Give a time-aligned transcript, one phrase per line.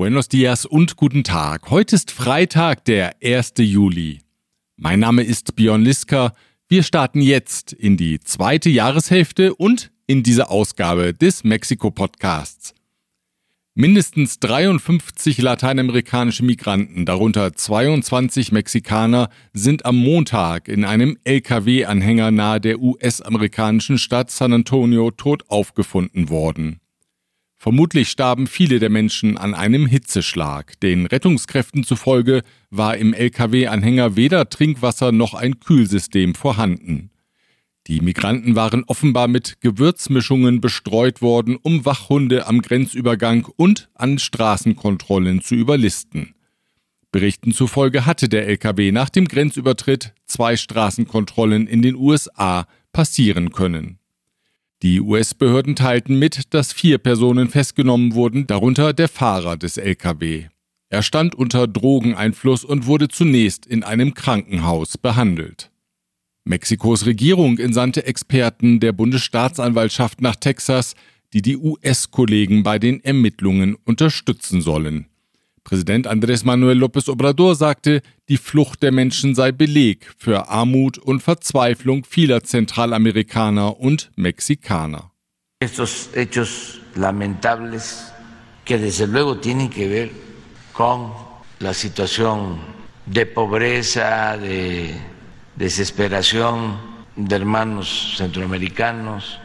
[0.00, 1.68] Buenos dias und guten Tag.
[1.68, 3.52] Heute ist Freitag, der 1.
[3.58, 4.22] Juli.
[4.76, 6.32] Mein Name ist Björn Liska.
[6.68, 12.72] Wir starten jetzt in die zweite Jahreshälfte und in diese Ausgabe des Mexiko-Podcasts.
[13.74, 22.80] Mindestens 53 lateinamerikanische Migranten, darunter 22 Mexikaner, sind am Montag in einem Lkw-Anhänger nahe der
[22.80, 26.80] US-amerikanischen Stadt San Antonio tot aufgefunden worden.
[27.62, 30.80] Vermutlich starben viele der Menschen an einem Hitzeschlag.
[30.80, 37.10] Den Rettungskräften zufolge war im Lkw-Anhänger weder Trinkwasser noch ein Kühlsystem vorhanden.
[37.86, 45.42] Die Migranten waren offenbar mit Gewürzmischungen bestreut worden, um Wachhunde am Grenzübergang und an Straßenkontrollen
[45.42, 46.34] zu überlisten.
[47.12, 53.99] Berichten zufolge hatte der Lkw nach dem Grenzübertritt zwei Straßenkontrollen in den USA passieren können.
[54.82, 60.46] Die US-Behörden teilten mit, dass vier Personen festgenommen wurden, darunter der Fahrer des Lkw.
[60.88, 65.70] Er stand unter Drogeneinfluss und wurde zunächst in einem Krankenhaus behandelt.
[66.44, 70.94] Mexikos Regierung entsandte Experten der Bundesstaatsanwaltschaft nach Texas,
[71.34, 75.09] die die US-Kollegen bei den Ermittlungen unterstützen sollen.
[75.64, 81.22] Präsident Andrés Manuel López Obrador sagte, die Flucht der Menschen sei Beleg für Armut und
[81.22, 85.12] Verzweiflung vieler Zentralamerikaner und Mexikaner.
[85.60, 88.12] Estos hechos lamentables
[88.64, 90.10] que desde luego tienen que ver
[90.72, 91.12] con
[91.58, 92.58] la situación
[93.06, 94.94] de pobreza, de
[95.56, 96.78] desesperación
[97.16, 99.38] de hermanos centroamericanos,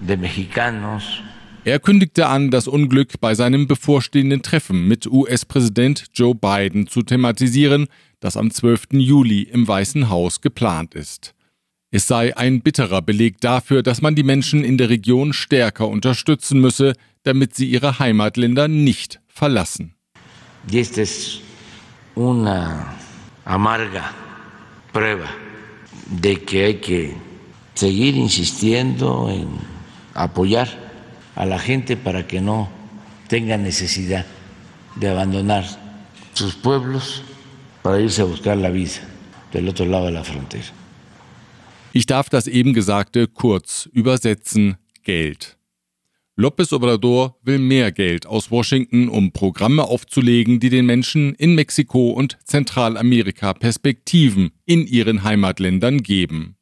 [0.00, 1.22] de mexicanos,
[1.64, 7.86] er kündigte an, das Unglück bei seinem bevorstehenden Treffen mit US-Präsident Joe Biden zu thematisieren,
[8.20, 8.88] das am 12.
[8.92, 11.34] Juli im Weißen Haus geplant ist.
[11.90, 16.60] Es sei ein bitterer Beleg dafür, dass man die Menschen in der Region stärker unterstützen
[16.60, 19.94] müsse, damit sie ihre Heimatländer nicht verlassen.
[20.70, 21.40] Y esta es
[22.14, 22.94] una
[23.44, 24.12] amarga
[24.92, 25.28] prueba
[26.06, 27.14] de que hay que
[27.74, 29.48] seguir insistiendo en
[30.14, 30.83] apoyar
[31.34, 32.68] a la gente para que no
[33.28, 34.26] tenga necesidad
[34.96, 35.64] de abandonar
[36.34, 37.22] sus pueblos
[37.82, 39.00] para irse a buscar la vida
[39.52, 40.72] del otro lado de la frontera.
[41.92, 45.56] Ich darf das eben Gesagte kurz übersetzen Geld.
[46.36, 52.10] López Obrador will mehr Geld aus Washington, um Programme aufzulegen, die den Menschen in Mexiko
[52.10, 56.56] und Zentralamerika Perspektiven in ihren Heimatländern geben.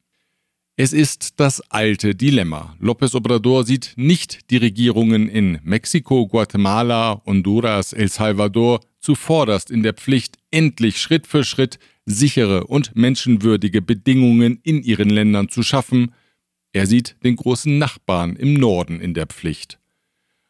[0.75, 2.75] Es ist das alte Dilemma.
[2.81, 9.93] López Obrador sieht nicht die Regierungen in Mexiko, Guatemala, Honduras, El Salvador zuvorderst in der
[9.93, 16.11] Pflicht, endlich Schritt für Schritt sichere und menschenwürdige Bedingungen in ihren Ländern zu schaffen.
[16.71, 19.77] Er sieht den großen Nachbarn im Norden in der Pflicht.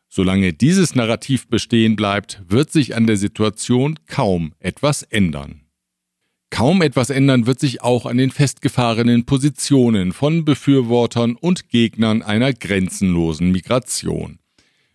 [0.07, 5.62] Solange dieses Narrativ bestehen bleibt, wird sich an der Situation kaum etwas ändern.
[6.53, 12.53] Kaum etwas ändern wird sich auch an den festgefahrenen Positionen von Befürwortern und Gegnern einer
[12.53, 14.37] grenzenlosen Migration.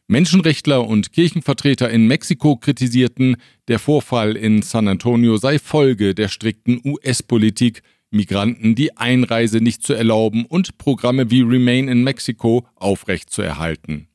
[0.06, 6.80] Menschenrechtler und Kirchenvertreter in Mexiko kritisierten, der Vorfall in San Antonio sei Folge der strikten
[6.84, 7.82] US-Politik,
[8.12, 14.06] Migranten die Einreise nicht zu erlauben und Programme wie Remain in Mexico aufrechtzuerhalten.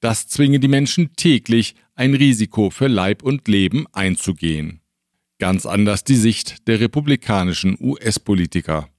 [0.00, 4.79] Das zwinge die Menschen täglich, ein Risiko für Leib und Leben einzugehen.
[5.40, 8.90] Ganz anders die Sicht der republikanischen US-Politiker.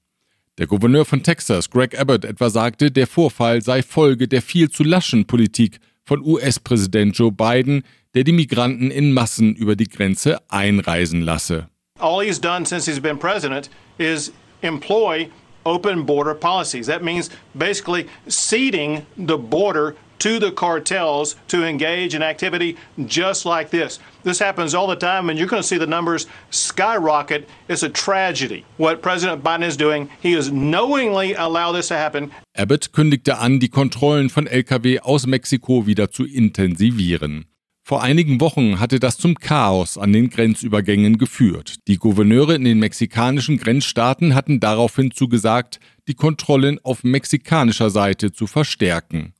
[0.57, 4.83] Der Gouverneur von Texas, Greg Abbott, etwa sagte, der Vorfall sei Folge der viel zu
[4.83, 7.83] laschen Politik von US-Präsident Joe Biden,
[8.15, 11.69] der die Migranten in Massen über die Grenze einreisen lasse.
[11.99, 13.69] All he's done since he's been president
[13.99, 15.29] is employ
[15.63, 16.87] open border policies.
[16.87, 22.77] That means basically ceding the border to the cartels to engage in activity
[23.07, 23.99] just like this.
[24.23, 27.49] This happens all the time, and you're going to see the numbers skyrocket.
[27.67, 30.09] It's a tragedy what President Biden is doing.
[30.21, 32.31] He has knowingly allowed this to happen.
[32.55, 37.45] Abbott kündigte an, die Kontrollen von Lkw aus Mexiko wieder zu intensivieren.
[37.83, 41.77] Vor einigen Wochen hatte das zum Chaos an den Grenzübergängen geführt.
[41.87, 48.45] Die Gouverneure in den mexikanischen Grenzstaaten hatten daraufhin zugesagt, die Kontrollen auf mexikanischer Seite zu
[48.45, 49.33] verstärken.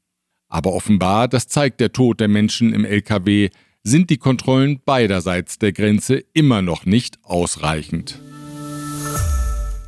[0.51, 3.49] Aber offenbar, das zeigt der Tod der Menschen im Lkw,
[3.83, 8.19] sind die Kontrollen beiderseits der Grenze immer noch nicht ausreichend.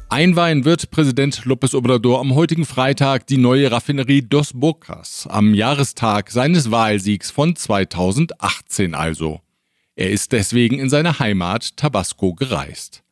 [0.10, 6.32] Einweihen wird Präsident López Obrador am heutigen Freitag die neue Raffinerie Dos Bocas, am Jahrestag
[6.32, 9.42] seines Wahlsiegs von 2018 also.
[9.96, 13.04] Er ist deswegen in seine Heimat Tabasco gereist.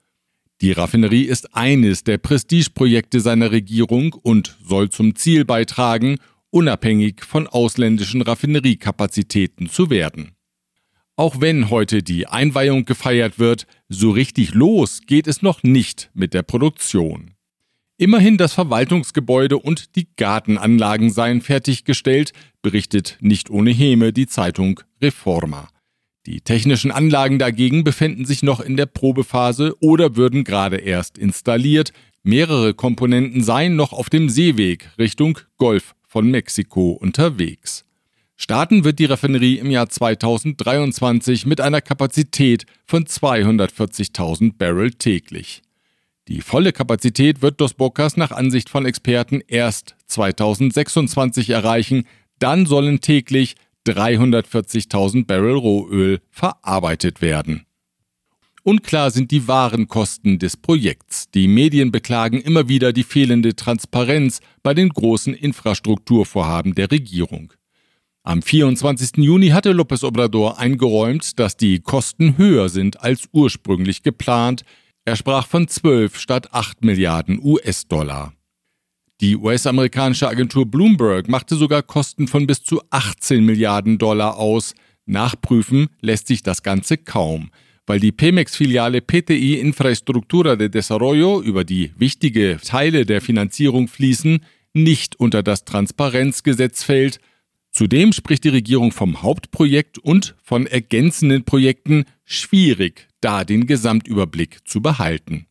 [0.62, 6.18] Die Raffinerie ist eines der Prestigeprojekte seiner Regierung und soll zum Ziel beitragen,
[6.52, 10.34] unabhängig von ausländischen Raffineriekapazitäten zu werden.
[11.16, 16.34] Auch wenn heute die Einweihung gefeiert wird, so richtig los geht es noch nicht mit
[16.34, 17.32] der Produktion.
[17.98, 22.34] Immerhin das Verwaltungsgebäude und die Gartenanlagen seien fertiggestellt,
[22.64, 25.70] berichtet nicht ohne Häme die Zeitung Reforma.
[26.26, 31.94] Die technischen Anlagen dagegen befänden sich noch in der Probephase oder würden gerade erst installiert.
[32.24, 37.86] Mehrere Komponenten seien noch auf dem Seeweg Richtung Golf von Mexiko unterwegs.
[38.36, 45.62] Starten wird die Raffinerie im Jahr 2023 mit einer Kapazität von 240.000 Barrel täglich.
[46.28, 52.06] Die volle Kapazität wird Dos Bocas nach Ansicht von Experten erst 2026 erreichen,
[52.40, 53.56] dann sollen täglich
[53.88, 57.66] 340.000 Barrel Rohöl verarbeitet werden.
[58.64, 61.32] Unklar sind die wahren Kosten des Projekts.
[61.32, 67.54] Die Medien beklagen immer wieder die fehlende Transparenz bei den großen Infrastrukturvorhaben der Regierung.
[68.24, 69.18] Am 24.
[69.18, 74.64] Juni hatte López Obrador eingeräumt, dass die Kosten höher sind als ursprünglich geplant,
[75.06, 78.34] er sprach von 12 statt 8 Milliarden US-Dollar.
[79.22, 84.76] Die US-amerikanische Agentur Bloomberg machte sogar Kosten von bis zu 18 Milliarden Dollar aus.
[85.08, 87.50] Nachprüfen lässt sich das Ganze kaum,
[87.92, 95.20] weil die Pemex-Filiale PTI Infraestructura de Desarrollo, über die wichtige Teile der Finanzierung fließen, nicht
[95.20, 97.20] unter das Transparenzgesetz fällt.
[97.70, 104.82] Zudem spricht die Regierung vom Hauptprojekt und von ergänzenden Projekten schwierig da den Gesamtüberblick zu
[104.82, 105.48] behalten.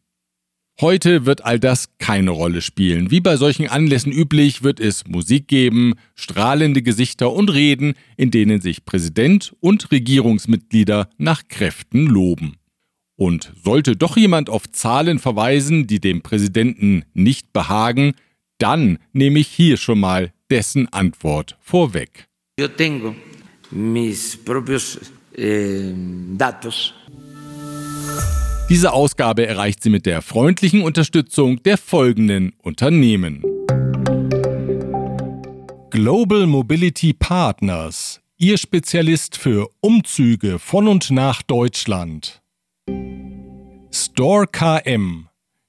[0.80, 3.10] Heute wird all das keine Rolle spielen.
[3.10, 8.62] Wie bei solchen Anlässen üblich wird es Musik geben, strahlende Gesichter und Reden, in denen
[8.62, 12.56] sich Präsident und Regierungsmitglieder nach Kräften loben.
[13.16, 18.14] Und sollte doch jemand auf Zahlen verweisen, die dem Präsidenten nicht behagen,
[18.56, 22.26] dann nehme ich hier schon mal dessen Antwort vorweg.
[22.58, 23.14] Yo tengo
[23.70, 24.98] mis propios
[25.36, 25.92] eh,
[26.38, 26.94] datos
[28.70, 33.42] diese Ausgabe erreicht sie mit der freundlichen Unterstützung der folgenden Unternehmen.
[35.90, 42.42] Global Mobility Partners, Ihr Spezialist für Umzüge von und nach Deutschland.
[43.92, 45.28] Store KM,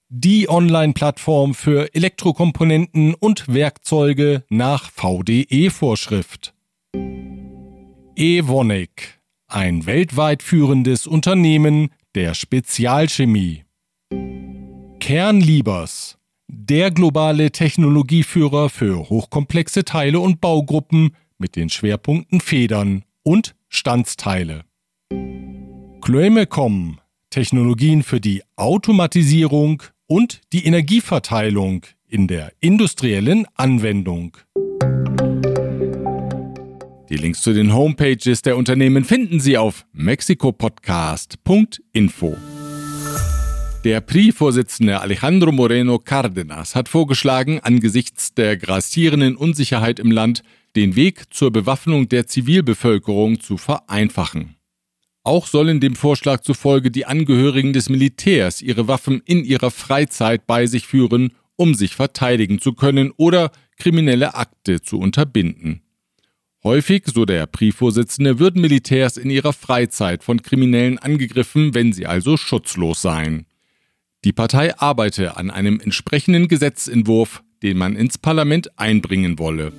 [0.10, 6.54] die Online-Plattform für Elektrokomponenten und Werkzeuge nach VDE-Vorschrift.
[8.16, 13.64] Evonik, ein weltweit führendes Unternehmen der Spezialchemie.
[15.00, 16.18] Kernliebers,
[16.48, 24.66] der globale Technologieführer für hochkomplexe Teile und Baugruppen mit den Schwerpunkten Federn und Standsteile.
[26.02, 27.00] Chloemecom,
[27.30, 34.38] Technologien für die Automatisierung und die Energieverteilung in der industriellen Anwendung.
[37.12, 42.38] Die Links zu den Homepages der Unternehmen finden Sie auf mexicopodcast.info.
[43.84, 50.44] Der PRI-Vorsitzende Alejandro Moreno Cárdenas hat vorgeschlagen, angesichts der grassierenden Unsicherheit im Land
[50.78, 54.56] den Weg zur Bewaffnung der Zivilbevölkerung zu vereinfachen.
[55.26, 60.66] Auch sollen dem Vorschlag zufolge die Angehörigen des Militärs ihre Waffen in ihrer Freizeit bei
[60.66, 65.82] sich führen, um sich verteidigen zu können oder kriminelle Akte zu unterbinden.
[66.64, 72.38] Häufig, so der PRI-Vorsitzende, würden Militärs in ihrer Freizeit von Kriminellen angegriffen, wenn sie also
[72.38, 73.48] schutzlos seien.
[74.24, 79.74] Die Partei arbeite an einem entsprechenden Gesetzentwurf, den man ins Parlament einbringen wolle.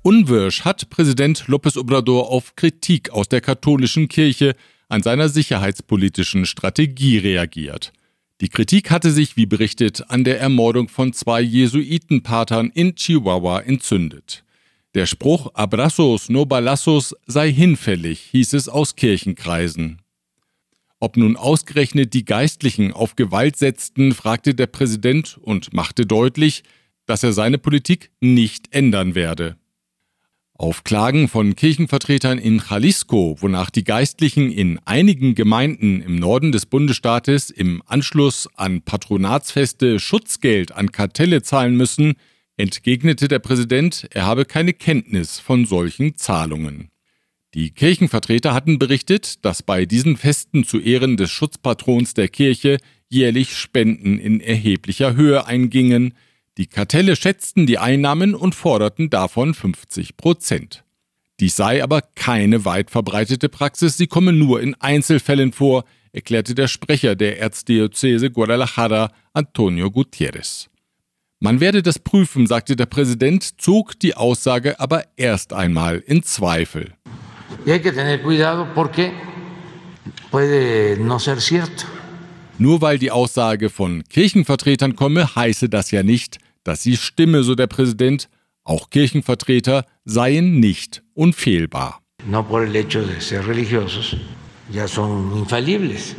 [0.00, 4.56] Unwirsch hat Präsident López Obrador auf Kritik aus der katholischen Kirche
[4.88, 7.92] an seiner sicherheitspolitischen Strategie reagiert.
[8.40, 14.45] Die Kritik hatte sich, wie berichtet, an der Ermordung von zwei Jesuitenpatern in Chihuahua entzündet.
[14.96, 20.00] Der Spruch Abrazos no balazos sei hinfällig, hieß es aus Kirchenkreisen.
[21.00, 26.62] Ob nun ausgerechnet die Geistlichen auf Gewalt setzten, fragte der Präsident und machte deutlich,
[27.04, 29.58] dass er seine Politik nicht ändern werde.
[30.54, 36.64] Auf Klagen von Kirchenvertretern in Jalisco, wonach die Geistlichen in einigen Gemeinden im Norden des
[36.64, 42.14] Bundesstaates im Anschluss an Patronatsfeste Schutzgeld an Kartelle zahlen müssen,
[42.56, 46.90] entgegnete der Präsident, er habe keine Kenntnis von solchen Zahlungen.
[47.54, 53.56] Die Kirchenvertreter hatten berichtet, dass bei diesen Festen zu Ehren des Schutzpatrons der Kirche jährlich
[53.56, 56.14] Spenden in erheblicher Höhe eingingen.
[56.58, 60.84] Die Kartelle schätzten die Einnahmen und forderten davon 50 Prozent.
[61.38, 66.66] Dies sei aber keine weit verbreitete Praxis, sie komme nur in Einzelfällen vor, erklärte der
[66.66, 70.70] Sprecher der Erzdiözese Guadalajara, Antonio Gutierrez.
[71.38, 76.94] Man werde das prüfen, sagte der Präsident, zog die Aussage aber erst einmal in Zweifel.
[82.58, 87.54] Nur weil die Aussage von Kirchenvertretern komme, heiße das ja nicht, dass sie stimme, so
[87.54, 88.30] der Präsident.
[88.64, 92.00] Auch Kirchenvertreter seien nicht unfehlbar.
[92.28, 94.16] No por el hecho de ser religiosos,
[94.72, 96.16] ya son infalibles.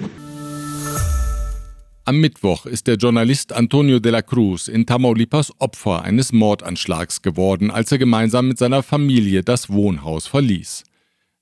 [2.07, 7.69] Am Mittwoch ist der Journalist Antonio de la Cruz in Tamaulipas Opfer eines Mordanschlags geworden,
[7.69, 10.85] als er gemeinsam mit seiner Familie das Wohnhaus verließ.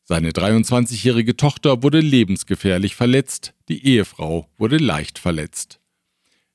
[0.05, 5.81] Seine 23-jährige Tochter wurde lebensgefährlich verletzt, die Ehefrau wurde leicht verletzt.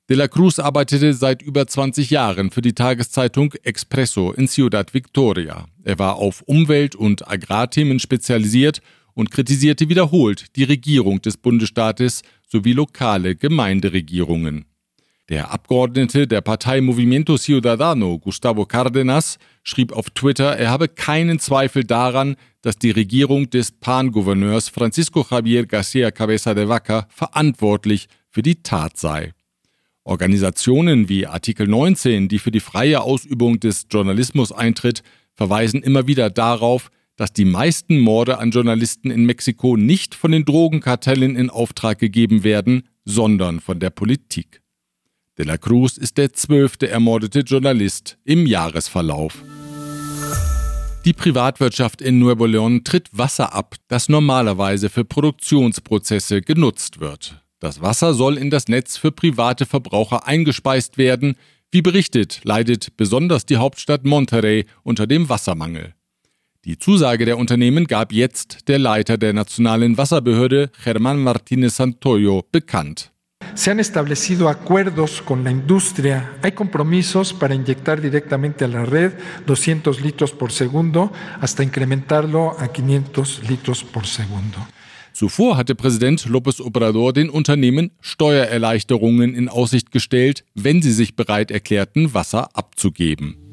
[0.09, 5.67] De la Cruz arbeitete seit über 20 Jahren für die Tageszeitung Expresso in Ciudad Victoria.
[5.85, 8.83] Er war auf Umwelt- und Agrarthemen spezialisiert
[9.14, 14.64] und kritisierte wiederholt die Regierung des Bundesstaates sowie lokale Gemeinderegierungen.
[15.28, 21.85] Der Abgeordnete der Partei Movimiento Ciudadano, Gustavo Cárdenas, schrieb auf Twitter, er habe keinen Zweifel
[21.85, 28.62] daran, dass die Regierung des Pan-Gouverneurs Francisco Javier García Cabeza de Vaca verantwortlich für die
[28.62, 29.33] Tat sei.
[30.02, 35.04] Organisationen wie Artikel 19, die für die freie Ausübung des Journalismus eintritt,
[35.35, 36.90] verweisen immer wieder darauf,
[37.21, 42.45] dass die meisten Morde an Journalisten in Mexiko nicht von den Drogenkartellen in Auftrag gegeben
[42.45, 44.62] werden, sondern von der Politik.
[45.37, 49.35] De la Cruz ist der zwölfte ermordete Journalist im Jahresverlauf.
[51.05, 57.45] Die Privatwirtschaft in Nuevo León tritt Wasser ab, das normalerweise für Produktionsprozesse genutzt wird.
[57.59, 61.37] Das Wasser soll in das Netz für private Verbraucher eingespeist werden.
[61.71, 65.93] Wie berichtet, leidet besonders die Hauptstadt Monterrey unter dem Wassermangel.
[66.67, 73.12] Die Zusage der Unternehmen gab jetzt der Leiter der nationalen Wasserbehörde, Germán Martínez Santoyo, bekannt.
[73.55, 76.31] Se han establecido acuerdos con la industria.
[76.43, 79.12] Hay compromisos para inyectar directamente a la red
[79.47, 84.59] 200 litros por segundo hasta incrementarlo a 500 litros por segundo.
[85.14, 91.50] Zuvor hatte Präsident López Obrador den Unternehmen Steuererleichterungen in Aussicht gestellt, wenn sie sich bereit
[91.50, 93.50] erklärten, Wasser abzugeben.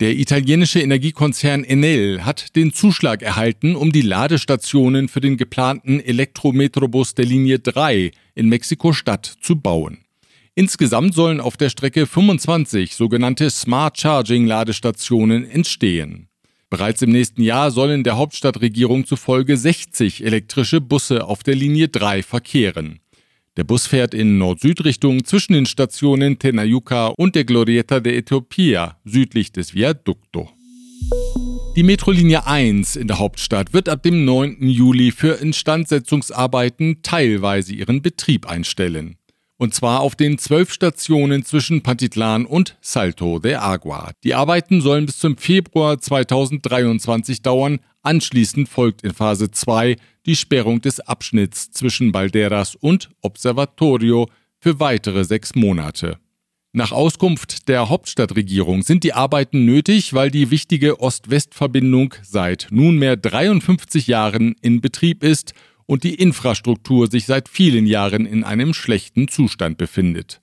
[0.00, 7.14] Der italienische Energiekonzern Enel hat den Zuschlag erhalten, um die Ladestationen für den geplanten Elektrometrobus
[7.14, 9.98] der Linie 3 in Mexiko-Stadt zu bauen.
[10.54, 16.28] Insgesamt sollen auf der Strecke 25 sogenannte Smart Charging Ladestationen entstehen.
[16.70, 22.22] Bereits im nächsten Jahr sollen der Hauptstadtregierung zufolge 60 elektrische Busse auf der Linie 3
[22.22, 23.00] verkehren.
[23.56, 29.50] Der Bus fährt in Nord-Süd-Richtung zwischen den Stationen Tenayuca und der Glorieta de Etiopía südlich
[29.50, 30.48] des Viaducto.
[31.74, 34.68] Die Metrolinie 1 in der Hauptstadt wird ab dem 9.
[34.68, 39.16] Juli für Instandsetzungsarbeiten teilweise ihren Betrieb einstellen.
[39.56, 44.12] Und zwar auf den zwölf Stationen zwischen Pantitlan und Salto de Agua.
[44.24, 47.80] Die Arbeiten sollen bis zum Februar 2023 dauern.
[48.02, 54.28] Anschließend folgt in Phase 2 die Sperrung des Abschnitts zwischen Balderas und Observatorio
[54.58, 56.18] für weitere sechs Monate.
[56.72, 64.06] Nach Auskunft der Hauptstadtregierung sind die Arbeiten nötig, weil die wichtige Ost-West-Verbindung seit nunmehr 53
[64.06, 65.52] Jahren in Betrieb ist
[65.86, 70.40] und die Infrastruktur sich seit vielen Jahren in einem schlechten Zustand befindet.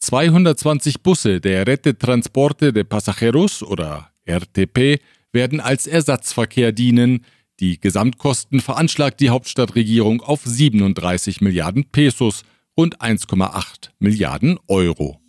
[0.00, 5.00] 220 Busse der Rete Transporte de Pasajeros oder RTP
[5.36, 7.24] werden als Ersatzverkehr dienen,
[7.60, 12.42] die Gesamtkosten veranschlagt die Hauptstadtregierung auf 37 Milliarden Pesos,
[12.76, 15.20] rund 1,8 Milliarden Euro.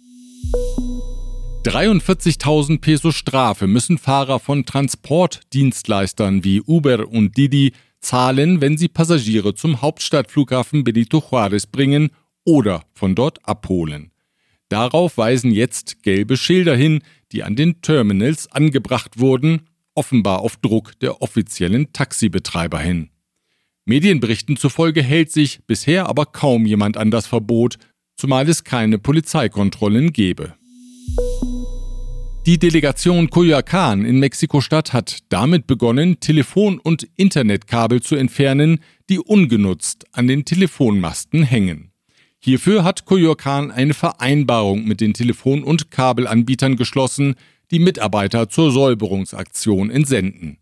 [1.64, 9.56] 43.000 Peso Strafe müssen Fahrer von Transportdienstleistern wie Uber und Didi zahlen, wenn sie Passagiere
[9.56, 12.12] zum Hauptstadtflughafen Benito Juárez bringen
[12.46, 14.12] oder von dort abholen.
[14.70, 17.02] Darauf weisen jetzt gelbe Schilder hin,
[17.34, 23.10] die an den Terminals angebracht wurden offenbar auf Druck der offiziellen Taxibetreiber hin.
[23.86, 27.78] Medienberichten zufolge hält sich bisher aber kaum jemand an das Verbot,
[28.16, 30.54] zumal es keine Polizeikontrollen gebe.
[32.46, 40.06] Die Delegation Coyoacán in Mexiko-Stadt hat damit begonnen, Telefon- und Internetkabel zu entfernen, die ungenutzt
[40.14, 41.92] an den Telefonmasten hängen.
[42.40, 47.36] Hierfür hat Coyoacán eine Vereinbarung mit den Telefon- und Kabelanbietern geschlossen,
[47.72, 50.58] die Mitarbeiter zur Säuberungsaktion entsenden.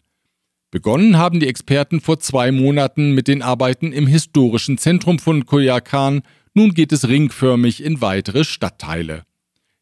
[0.72, 6.24] Begonnen haben die Experten vor zwei Monaten mit den Arbeiten im historischen Zentrum von Coyoacán,
[6.54, 9.24] nun geht es ringförmig in weitere Stadtteile.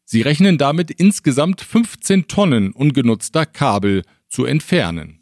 [0.04, 5.20] Sie rechnen damit insgesamt 15 Tonnen ungenutzter Kabel zu entfernen.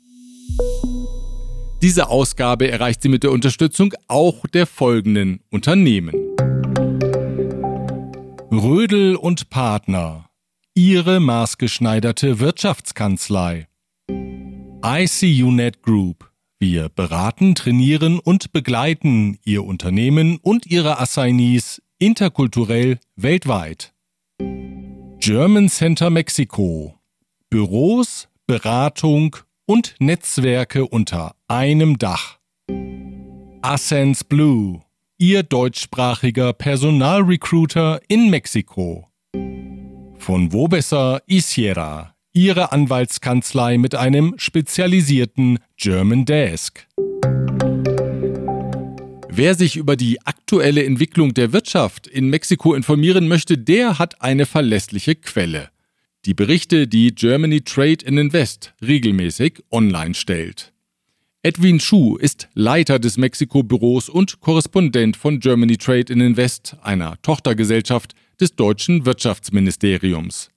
[1.82, 6.14] Diese Ausgabe erreicht sie mit der Unterstützung auch der folgenden Unternehmen.
[8.50, 10.28] Rödel und Partner
[10.74, 13.68] Ihre maßgeschneiderte Wirtschaftskanzlei.
[14.82, 16.30] ICUNet Group.
[16.60, 23.92] Wir beraten, trainieren und begleiten Ihr Unternehmen und Ihre Assignees interkulturell weltweit.
[25.18, 26.98] German Center Mexiko.
[27.50, 29.36] Büros, Beratung
[29.66, 32.38] und Netzwerke unter einem Dach.
[33.60, 34.80] Ascens Blue.
[35.18, 39.11] Ihr deutschsprachiger Personalrecruiter in Mexiko.
[40.22, 46.86] Von Wobesser Isiera, Ihre Anwaltskanzlei mit einem spezialisierten German Desk.
[49.28, 54.46] Wer sich über die aktuelle Entwicklung der Wirtschaft in Mexiko informieren möchte, der hat eine
[54.46, 55.70] verlässliche Quelle.
[56.24, 60.72] Die Berichte, die Germany Trade and Invest regelmäßig online stellt.
[61.42, 68.14] Edwin Schuh ist Leiter des Mexiko-Büros und Korrespondent von Germany Trade and Invest, einer Tochtergesellschaft
[68.40, 70.50] des deutschen Wirtschaftsministeriums.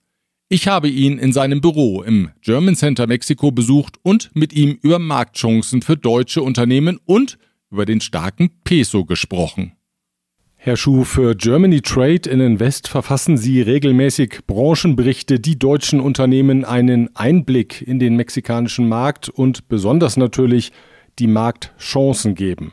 [0.48, 5.00] Ich habe ihn in seinem Büro im German Center Mexiko besucht und mit ihm über
[5.00, 7.38] Marktchancen für deutsche Unternehmen und
[7.70, 9.72] über den starken Peso gesprochen.
[10.54, 17.14] Herr Schuh, für Germany Trade in Invest verfassen Sie regelmäßig Branchenberichte, die deutschen Unternehmen einen
[17.14, 20.72] Einblick in den mexikanischen Markt und besonders natürlich
[21.18, 22.72] die Marktchancen geben.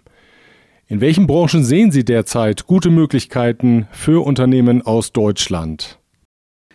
[0.93, 5.97] In welchen Branchen sehen Sie derzeit gute Möglichkeiten für Unternehmen aus Deutschland?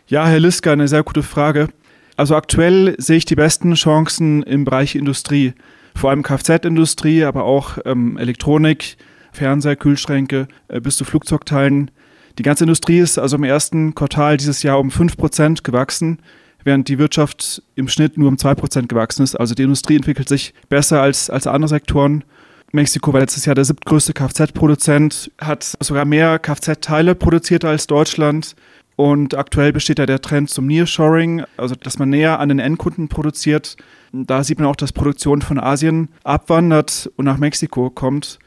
[0.08, 1.68] Ja, Herr Liska, eine sehr gute Frage.
[2.16, 5.52] Also aktuell sehe ich die besten Chancen im Bereich Industrie
[5.94, 8.96] vor allem Kfz-Industrie, aber auch ähm, Elektronik,
[9.30, 11.92] Fernseher, Kühlschränke äh, bis zu Flugzeugteilen.
[12.38, 16.18] Die ganze Industrie ist also im ersten Quartal dieses Jahr um 5% gewachsen,
[16.64, 19.36] während die Wirtschaft im Schnitt nur um 2% gewachsen ist.
[19.36, 22.24] Also die Industrie entwickelt sich besser als, als andere Sektoren.
[22.70, 28.54] Mexiko war letztes Jahr der siebtgrößte Kfz-Produzent, hat sogar mehr Kfz-Teile produziert als Deutschland.
[28.94, 33.08] Und aktuell besteht ja der Trend zum Nearshoring, also dass man näher an den Endkunden
[33.08, 33.76] produziert.
[34.12, 38.38] Da sieht man auch, dass Produktion von Asien abwandert und nach Mexiko kommt.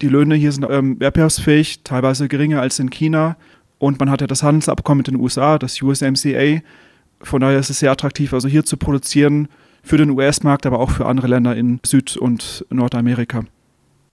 [0.00, 3.36] Die Löhne hier sind ähm, wettbewerbsfähig, teilweise geringer als in China.
[3.78, 6.60] Und man hat ja das Handelsabkommen mit den USA, das USMCA.
[7.20, 9.48] Von daher ist es sehr attraktiv, also hier zu produzieren
[9.82, 13.44] für den US-Markt, aber auch für andere Länder in Süd- und Nordamerika.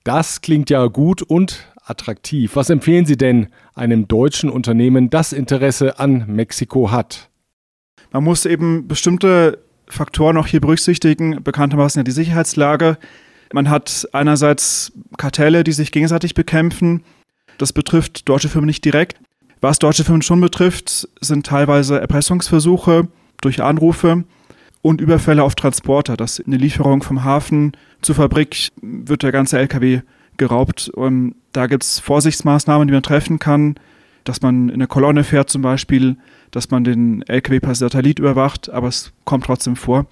[0.08, 2.56] Das klingt ja gut und attraktiv.
[2.56, 7.30] Was empfehlen Sie denn einem deutschen Unternehmen, das Interesse an Mexiko hat?
[8.14, 11.44] Man muss eben bestimmte Faktoren auch hier berücksichtigen.
[11.44, 12.98] Bekanntermaßen ja die Sicherheitslage.
[13.52, 17.04] Man hat einerseits Kartelle, die sich gegenseitig bekämpfen.
[17.58, 19.20] Das betrifft deutsche Firmen nicht direkt.
[19.60, 23.10] Was deutsche Firmen schon betrifft, sind teilweise Erpressungsversuche
[23.42, 24.24] durch Anrufe
[24.82, 26.18] und Überfälle auf Transporter.
[26.18, 30.02] Dass eine Lieferung vom Hafen zur Fabrik wird der ganze LKW
[30.38, 30.90] geraubt.
[30.90, 33.76] Und da gibt es Vorsichtsmaßnahmen, die man treffen kann,
[34.24, 36.18] dass man in eine Kolonne fährt zum Beispiel,
[36.52, 40.06] dass man den LKW per Satellit überwacht, aber es kommt trotzdem vor.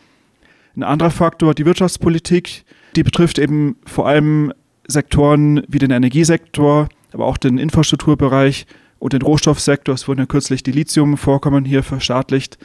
[0.76, 4.54] Ein anderer Faktor, die Wirtschaftspolitik, die betrifft eben vor allem
[4.88, 8.66] Sektoren wie den Energiesektor, aber auch den Infrastrukturbereich
[9.00, 9.96] und den Rohstoffsektor.
[9.96, 12.58] Es wurden ja kürzlich die Lithiumvorkommen hier verstaatlicht.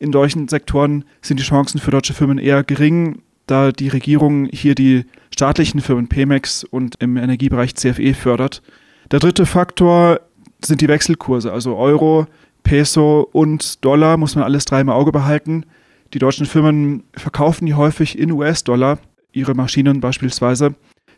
[0.00, 4.74] In solchen Sektoren sind die Chancen für deutsche Firmen eher gering, da die Regierung hier
[4.74, 8.62] die staatlichen Firmen Pemex und im Energiebereich CFE fördert.
[9.10, 10.20] Der dritte Faktor
[10.64, 12.26] sind die Wechselkurse, also Euro,
[12.62, 15.66] Peso und Dollar muss man alles drei im Auge behalten.
[16.14, 18.98] Die deutschen Firmen verkaufen die häufig in US-Dollar,
[19.32, 20.74] ihre Maschinen beispielsweise.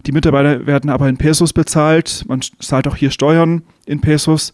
[0.07, 2.25] Die Mitarbeiter werden aber in Pesos bezahlt.
[2.27, 4.53] Man zahlt auch hier Steuern in Pesos.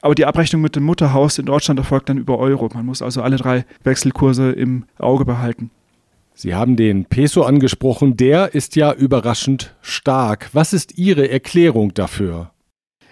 [0.00, 2.68] Aber die Abrechnung mit dem Mutterhaus in Deutschland erfolgt dann über Euro.
[2.72, 5.70] Man muss also alle drei Wechselkurse im Auge behalten.
[6.34, 8.16] Sie haben den Peso angesprochen.
[8.16, 10.50] Der ist ja überraschend stark.
[10.52, 12.52] Was ist Ihre Erklärung dafür?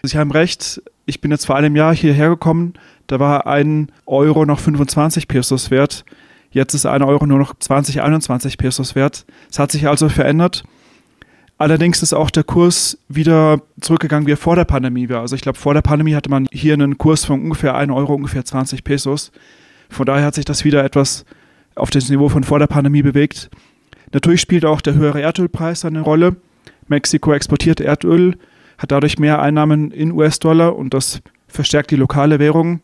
[0.04, 0.80] Sie haben recht.
[1.06, 2.74] Ich bin jetzt vor einem Jahr hierher gekommen.
[3.08, 6.04] Da war ein Euro noch 25 Pesos wert.
[6.50, 9.26] Jetzt ist ein Euro nur noch 20, 21 Pesos wert.
[9.50, 10.62] Es hat sich also verändert.
[11.58, 15.20] Allerdings ist auch der Kurs wieder zurückgegangen, wie er vor der Pandemie war.
[15.20, 18.14] Also ich glaube, vor der Pandemie hatte man hier einen Kurs von ungefähr 1 Euro,
[18.14, 19.32] ungefähr 20 Pesos.
[19.88, 21.24] Von daher hat sich das wieder etwas
[21.74, 23.50] auf das Niveau von vor der Pandemie bewegt.
[24.12, 26.36] Natürlich spielt auch der höhere Erdölpreis eine Rolle.
[26.88, 28.36] Mexiko exportiert Erdöl,
[28.78, 32.80] hat dadurch mehr Einnahmen in US-Dollar und das verstärkt die lokale Währung.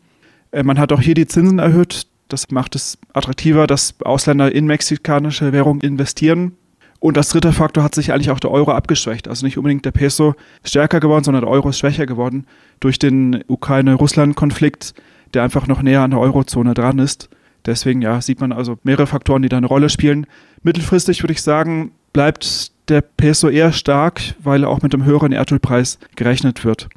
[0.51, 2.07] Äh, man hat auch hier die Zinsen erhöht.
[2.29, 6.57] Das macht es attraktiver, dass Ausländer in mexikanische Währung investieren.
[7.03, 9.27] Und als dritter Faktor hat sich eigentlich auch der Euro abgeschwächt.
[9.27, 12.47] Also nicht unbedingt der Peso stärker geworden, sondern der Euro ist schwächer geworden
[12.79, 14.95] durch den Ukraine-Russland-Konflikt,
[15.35, 17.29] der einfach noch näher an der Eurozone dran ist.
[17.67, 20.29] Deswegen ja, sieht man also mehrere Faktoren, die da eine Rolle spielen.
[20.63, 25.99] Mittelfristig würde ich sagen, bleibt der Peso eher stark, weil auch mit dem höheren Erdölpreis
[26.15, 26.89] gerechnet wird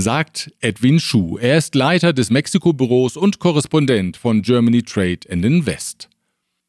[0.00, 1.38] sagt Edwin Schuh.
[1.38, 6.08] Er ist Leiter des Mexiko-Büros und Korrespondent von Germany Trade and Invest.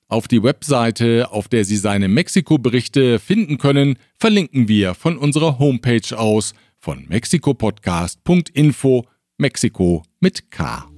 [0.09, 6.17] Auf die Webseite, auf der Sie seine Mexiko-Berichte finden können, verlinken wir von unserer Homepage
[6.17, 9.05] aus von mexikopodcast.info
[9.37, 10.89] Mexiko mit K.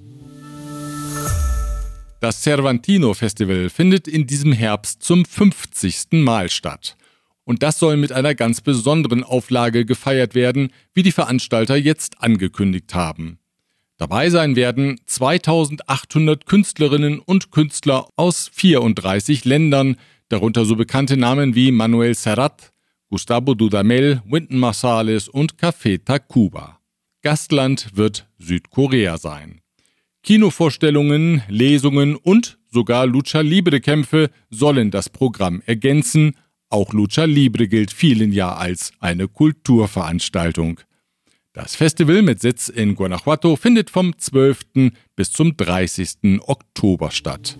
[2.22, 6.14] Das Cervantino Festival findet in diesem Herbst zum 50.
[6.14, 6.96] Mal statt.
[7.44, 12.96] Und das soll mit einer ganz besonderen Auflage gefeiert werden, wie die Veranstalter jetzt angekündigt
[12.96, 13.41] haben.
[14.02, 19.96] Dabei sein werden 2800 Künstlerinnen und Künstler aus 34 Ländern,
[20.28, 22.74] darunter so bekannte Namen wie Manuel Serrat,
[23.12, 26.80] Gustavo Dudamel, Wynton Marsalis und Café Tacuba.
[27.22, 29.62] Gastland wird Südkorea sein.
[30.24, 36.38] Kinovorstellungen, Lesungen und sogar Lucha Libre Kämpfe sollen das Programm ergänzen.
[36.70, 40.80] Auch Lucha Libre gilt vielen ja als eine Kulturveranstaltung.
[41.54, 44.94] Das Festival mit Sitz in Guanajuato findet vom 12.
[45.18, 46.40] bis zum 30.
[46.48, 47.58] Oktober statt.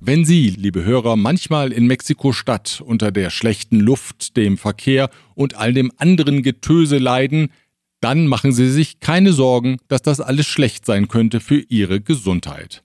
[0.00, 5.74] Wenn Sie, liebe Hörer, manchmal in Mexiko-Stadt unter der schlechten Luft, dem Verkehr und all
[5.74, 7.50] dem anderen Getöse leiden,
[8.00, 12.82] dann machen Sie sich keine Sorgen, dass das alles schlecht sein könnte für Ihre Gesundheit.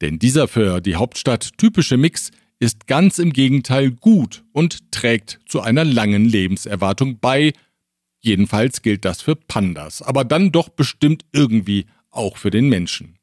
[0.00, 5.60] Denn dieser für die Hauptstadt typische Mix ist ganz im Gegenteil gut und trägt zu
[5.60, 7.52] einer langen Lebenserwartung bei,
[8.28, 13.14] Jedenfalls gilt das für Pandas, aber dann doch bestimmt irgendwie auch für den Menschen.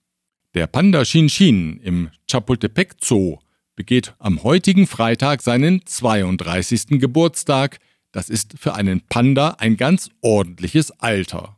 [0.55, 3.37] Der Panda Shinshin im Chapultepec Zoo
[3.75, 6.99] begeht am heutigen Freitag seinen 32.
[6.99, 7.77] Geburtstag.
[8.11, 11.55] Das ist für einen Panda ein ganz ordentliches Alter.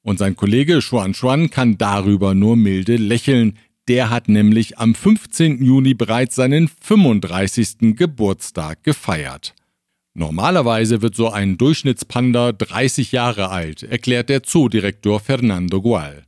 [0.00, 3.58] Und sein Kollege Xuan Xuan kann darüber nur milde lächeln.
[3.88, 5.62] Der hat nämlich am 15.
[5.62, 7.94] Juni bereits seinen 35.
[7.96, 9.54] Geburtstag gefeiert.
[10.14, 16.24] Normalerweise wird so ein Durchschnittspanda 30 Jahre alt, erklärt der Zoodirektor Fernando Gual.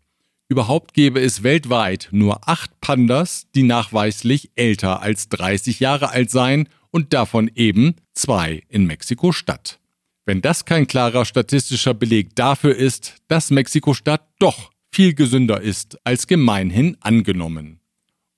[0.48, 6.68] Überhaupt gäbe es weltweit nur acht Pandas, die nachweislich älter als 30 Jahre alt seien
[6.90, 9.78] und davon eben zwei in Mexiko-Stadt.
[10.26, 16.26] Wenn das kein klarer statistischer Beleg dafür ist, dass Mexiko-Stadt doch viel gesünder ist als
[16.26, 17.79] gemeinhin angenommen.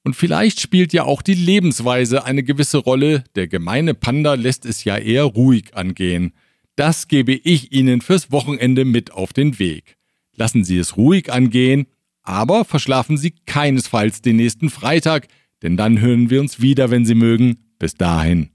[0.04, 3.24] Und vielleicht spielt ja auch die Lebensweise eine gewisse Rolle.
[3.36, 6.32] Der gemeine Panda lässt es ja eher ruhig angehen.
[6.74, 9.96] Das gebe ich Ihnen fürs Wochenende mit auf den Weg.
[10.34, 11.86] Lassen Sie es ruhig angehen,
[12.22, 15.28] aber verschlafen Sie keinesfalls den nächsten Freitag,
[15.62, 17.58] denn dann hören wir uns wieder, wenn Sie mögen.
[17.78, 18.50] Bis dahin.